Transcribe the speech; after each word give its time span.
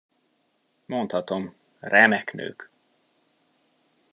Mondhatom, 0.85 1.53
remek 1.79 2.33
nők! 2.33 2.69